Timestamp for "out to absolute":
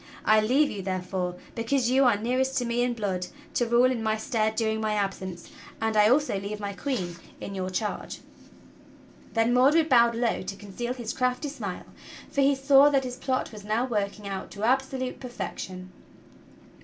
14.27-15.19